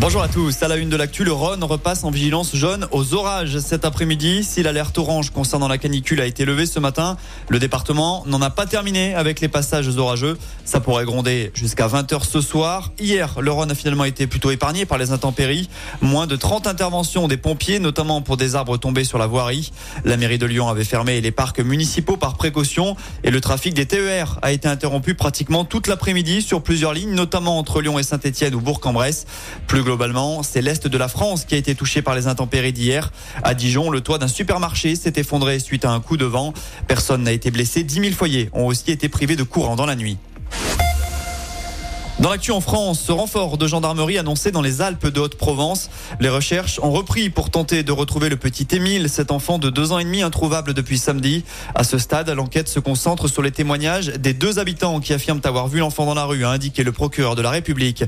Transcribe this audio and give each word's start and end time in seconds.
Bonjour 0.00 0.22
à 0.22 0.28
tous. 0.28 0.62
À 0.62 0.68
la 0.68 0.76
une 0.76 0.90
de 0.90 0.96
l'actu, 0.96 1.24
le 1.24 1.32
Rhône 1.32 1.64
repasse 1.64 2.04
en 2.04 2.10
vigilance 2.10 2.54
jaune 2.54 2.86
aux 2.92 3.14
orages 3.14 3.58
cet 3.58 3.84
après-midi. 3.84 4.44
Si 4.44 4.62
l'alerte 4.62 4.96
orange 4.96 5.30
concernant 5.30 5.66
la 5.66 5.76
canicule 5.76 6.20
a 6.20 6.26
été 6.26 6.44
levée 6.44 6.66
ce 6.66 6.78
matin, 6.78 7.16
le 7.48 7.58
département 7.58 8.22
n'en 8.24 8.40
a 8.40 8.48
pas 8.48 8.64
terminé 8.64 9.16
avec 9.16 9.40
les 9.40 9.48
passages 9.48 9.88
orageux. 9.96 10.38
Ça 10.64 10.78
pourrait 10.78 11.04
gronder 11.04 11.50
jusqu'à 11.52 11.88
20h 11.88 12.22
ce 12.24 12.40
soir. 12.40 12.92
Hier, 13.00 13.40
le 13.40 13.50
Rhône 13.50 13.72
a 13.72 13.74
finalement 13.74 14.04
été 14.04 14.28
plutôt 14.28 14.52
épargné 14.52 14.86
par 14.86 14.98
les 14.98 15.10
intempéries. 15.10 15.68
Moins 16.00 16.28
de 16.28 16.36
30 16.36 16.68
interventions 16.68 17.26
des 17.26 17.36
pompiers, 17.36 17.80
notamment 17.80 18.22
pour 18.22 18.36
des 18.36 18.54
arbres 18.54 18.76
tombés 18.76 19.02
sur 19.02 19.18
la 19.18 19.26
voirie. 19.26 19.72
La 20.04 20.16
mairie 20.16 20.38
de 20.38 20.46
Lyon 20.46 20.68
avait 20.68 20.84
fermé 20.84 21.20
les 21.20 21.32
parcs 21.32 21.58
municipaux 21.58 22.16
par 22.16 22.36
précaution 22.36 22.94
et 23.24 23.32
le 23.32 23.40
trafic 23.40 23.74
des 23.74 23.86
TER 23.86 24.38
a 24.42 24.52
été 24.52 24.68
interrompu 24.68 25.14
pratiquement 25.14 25.64
toute 25.64 25.88
l'après-midi 25.88 26.40
sur 26.40 26.62
plusieurs 26.62 26.94
lignes, 26.94 27.14
notamment 27.14 27.58
entre 27.58 27.82
Lyon 27.82 27.98
et 27.98 28.04
Saint-Etienne 28.04 28.54
ou 28.54 28.60
Bourg-en-Bresse. 28.60 29.26
Globalement, 29.88 30.42
c'est 30.42 30.60
l'est 30.60 30.86
de 30.86 30.98
la 30.98 31.08
France 31.08 31.46
qui 31.46 31.54
a 31.54 31.56
été 31.56 31.74
touché 31.74 32.02
par 32.02 32.14
les 32.14 32.26
intempéries 32.26 32.74
d'hier. 32.74 33.10
À 33.42 33.54
Dijon, 33.54 33.88
le 33.88 34.02
toit 34.02 34.18
d'un 34.18 34.28
supermarché 34.28 34.96
s'est 34.96 35.14
effondré 35.16 35.58
suite 35.60 35.86
à 35.86 35.90
un 35.92 36.00
coup 36.00 36.18
de 36.18 36.26
vent. 36.26 36.52
Personne 36.86 37.22
n'a 37.22 37.32
été 37.32 37.50
blessé. 37.50 37.84
10 37.84 37.94
000 37.94 38.12
foyers 38.12 38.50
ont 38.52 38.66
aussi 38.66 38.90
été 38.90 39.08
privés 39.08 39.34
de 39.34 39.44
courant 39.44 39.76
dans 39.76 39.86
la 39.86 39.96
nuit. 39.96 40.18
Dans 42.20 42.30
l'actu 42.30 42.50
en 42.50 42.60
France, 42.60 43.00
ce 43.00 43.12
renfort 43.12 43.58
de 43.58 43.68
gendarmerie 43.68 44.18
annoncé 44.18 44.50
dans 44.50 44.60
les 44.60 44.82
Alpes 44.82 45.06
de 45.06 45.20
Haute-Provence. 45.20 45.88
Les 46.18 46.28
recherches 46.28 46.80
ont 46.82 46.90
repris 46.90 47.30
pour 47.30 47.48
tenter 47.48 47.84
de 47.84 47.92
retrouver 47.92 48.28
le 48.28 48.36
petit 48.36 48.66
Émile, 48.72 49.08
cet 49.08 49.30
enfant 49.30 49.60
de 49.60 49.70
deux 49.70 49.92
ans 49.92 50.00
et 50.00 50.04
demi 50.04 50.22
introuvable 50.22 50.74
depuis 50.74 50.98
samedi. 50.98 51.44
À 51.76 51.84
ce 51.84 51.96
stade, 51.96 52.28
l'enquête 52.30 52.66
se 52.66 52.80
concentre 52.80 53.28
sur 53.28 53.40
les 53.40 53.52
témoignages 53.52 54.08
des 54.08 54.34
deux 54.34 54.58
habitants 54.58 54.98
qui 54.98 55.12
affirment 55.12 55.40
avoir 55.44 55.68
vu 55.68 55.78
l'enfant 55.78 56.06
dans 56.06 56.14
la 56.14 56.24
rue, 56.24 56.44
a 56.44 56.50
indiqué 56.50 56.82
le 56.82 56.90
procureur 56.90 57.36
de 57.36 57.42
la 57.42 57.50
République. 57.50 58.02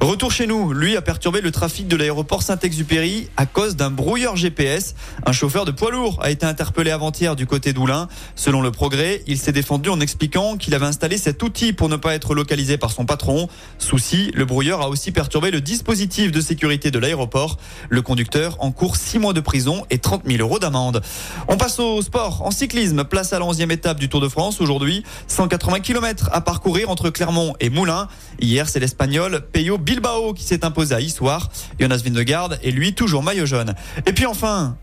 Retour 0.00 0.32
chez 0.32 0.48
nous, 0.48 0.72
lui 0.72 0.96
a 0.96 1.02
perturbé 1.02 1.40
le 1.40 1.52
trafic 1.52 1.86
de 1.86 1.94
l'aéroport 1.94 2.42
Saint-Exupéry 2.42 3.28
à 3.36 3.46
cause 3.46 3.76
d'un 3.76 3.90
brouilleur 3.92 4.34
GPS. 4.34 4.96
Un 5.24 5.32
chauffeur 5.32 5.66
de 5.66 5.70
poids 5.70 5.92
lourd 5.92 6.18
a 6.20 6.30
été 6.32 6.44
interpellé 6.46 6.90
avant-hier 6.90 7.36
du 7.36 7.46
côté 7.46 7.72
d'Oulin. 7.72 8.08
Selon 8.34 8.60
le 8.60 8.72
progrès, 8.72 9.22
il 9.28 9.38
s'est 9.38 9.52
défendu 9.52 9.88
en 9.88 10.00
expliquant 10.00 10.56
qu'il 10.56 10.74
avait 10.74 10.86
installé 10.86 11.16
cet 11.16 11.44
outil 11.44 11.72
pour 11.72 11.88
ne 11.88 11.94
pas 11.94 12.12
être 12.14 12.34
localisé 12.34 12.76
par 12.76 12.90
son 12.90 13.06
patron. 13.06 13.48
Souci, 13.78 14.30
le 14.34 14.44
brouilleur 14.44 14.80
a 14.80 14.88
aussi 14.88 15.10
perturbé 15.10 15.50
le 15.50 15.60
dispositif 15.60 16.30
de 16.30 16.40
sécurité 16.40 16.90
de 16.90 16.98
l'aéroport. 16.98 17.58
Le 17.88 18.00
conducteur 18.00 18.56
encourt 18.60 18.96
6 18.96 19.18
mois 19.18 19.32
de 19.32 19.40
prison 19.40 19.84
et 19.90 19.98
30 19.98 20.22
000 20.26 20.40
euros 20.40 20.58
d'amende. 20.58 21.02
On 21.48 21.56
passe 21.56 21.78
au 21.80 22.00
sport. 22.00 22.42
En 22.44 22.50
cyclisme, 22.50 23.04
place 23.04 23.32
à 23.32 23.38
la 23.38 23.44
11e 23.44 23.72
étape 23.72 23.98
du 23.98 24.08
Tour 24.08 24.20
de 24.20 24.28
France. 24.28 24.60
Aujourd'hui, 24.60 25.02
180 25.26 25.80
km 25.80 26.30
à 26.32 26.40
parcourir 26.40 26.90
entre 26.90 27.10
Clermont 27.10 27.54
et 27.60 27.70
Moulins. 27.70 28.08
Hier, 28.40 28.68
c'est 28.68 28.80
l'Espagnol 28.80 29.42
Peyo 29.52 29.78
Bilbao 29.78 30.32
qui 30.32 30.44
s'est 30.44 30.64
imposé 30.64 30.94
à 30.94 31.00
Issoire. 31.00 31.50
Jonas 31.80 32.02
Vingegaard 32.04 32.54
est 32.62 32.70
lui 32.70 32.94
toujours 32.94 33.22
maillot 33.22 33.46
jaune. 33.46 33.74
Et 34.06 34.12
puis 34.12 34.26
enfin... 34.26 34.76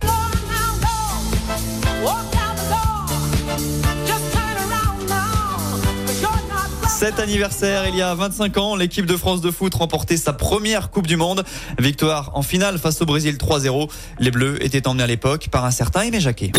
Cet 7.00 7.17
anniversaire, 7.17 7.88
il 7.88 7.95
y 7.95 8.02
a 8.02 8.14
25 8.14 8.58
ans, 8.58 8.75
l'équipe 8.75 9.05
de 9.05 9.16
France 9.16 9.39
de 9.39 9.52
foot 9.52 9.73
remportait 9.73 10.17
sa 10.17 10.33
première 10.33 10.92
Coupe 10.92 11.08
du 11.08 11.16
Monde. 11.16 11.45
Victoire 11.80 12.31
en 12.33 12.42
finale 12.42 12.78
face 12.78 13.02
au 13.02 13.05
Brésil 13.05 13.38
3-0. 13.38 13.89
Les 14.19 14.31
Bleus 14.31 14.61
étaient 14.61 14.86
emmenés 14.86 15.03
à 15.03 15.08
l'époque 15.08 15.47
par 15.50 15.64
un 15.64 15.72
certain 15.72 16.02
Aimé 16.02 16.20
Jacquet. 16.20 16.52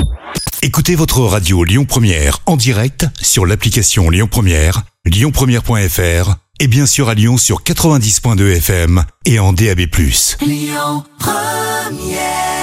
Écoutez 0.62 0.94
votre 0.94 1.20
radio 1.20 1.62
Lyon 1.62 1.84
Première 1.84 2.38
en 2.46 2.56
direct 2.56 3.04
sur 3.20 3.44
l'application 3.44 4.08
Lyon 4.08 4.28
Première, 4.30 4.80
lyonpremière.fr 5.04 6.36
et 6.58 6.68
bien 6.68 6.86
sûr 6.86 7.10
à 7.10 7.14
Lyon 7.14 7.36
sur 7.36 7.62
90.2 7.62 8.56
FM 8.56 9.04
et 9.26 9.40
en 9.40 9.52
DAB+. 9.52 9.80
Lyon 10.40 11.04
Première 11.18 12.59